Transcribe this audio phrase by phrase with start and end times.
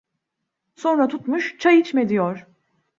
[0.75, 2.47] Sonra tutmuş "çay içme!" diyor.